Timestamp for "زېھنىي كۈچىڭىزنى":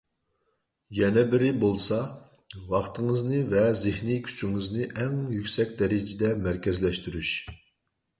3.81-4.87